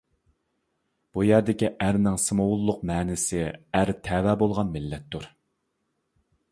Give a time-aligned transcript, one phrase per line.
[1.17, 3.45] بۇ يەردىكى ئەرنىڭ سىمۋوللۇق مەنىسى
[3.81, 5.31] ئەر تەۋە بولغان مىللەتتۇر.